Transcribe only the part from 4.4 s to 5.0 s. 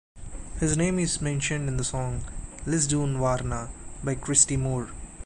Moore.